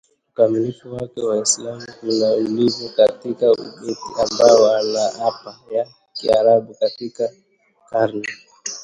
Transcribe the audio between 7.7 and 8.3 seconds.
karne